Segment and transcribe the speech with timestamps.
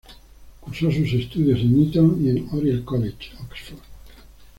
[0.61, 3.77] Cursó sus estudios en Eton y en Oriel College, Oxford.